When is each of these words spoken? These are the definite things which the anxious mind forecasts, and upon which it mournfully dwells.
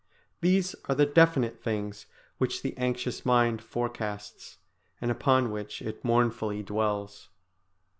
These 0.39 0.73
are 0.89 0.95
the 0.95 1.05
definite 1.05 1.61
things 1.61 2.07
which 2.39 2.63
the 2.63 2.75
anxious 2.75 3.23
mind 3.23 3.61
forecasts, 3.61 4.57
and 4.99 5.11
upon 5.11 5.51
which 5.51 5.79
it 5.79 6.03
mournfully 6.03 6.63
dwells. 6.63 7.29